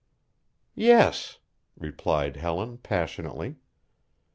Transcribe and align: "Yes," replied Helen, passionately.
"Yes," 0.73 1.37
replied 1.77 2.35
Helen, 2.35 2.79
passionately. 2.79 3.57